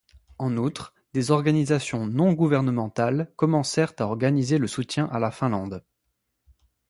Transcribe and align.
En 0.39 0.57
outre, 0.57 0.95
des 1.13 1.29
organisations 1.29 2.07
non 2.07 2.33
gouvernementales 2.33 3.31
commencèrent 3.35 3.93
à 3.99 4.05
organiser 4.05 4.57
le 4.57 4.65
soutien 4.65 5.05
à 5.11 5.19
la 5.19 5.29
Finlande. 5.29 5.83